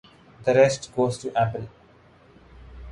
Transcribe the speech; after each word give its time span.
The 0.45 0.55
rest 0.55 0.95
goes 0.95 1.19
to 1.19 1.31
Apple. 1.39 1.69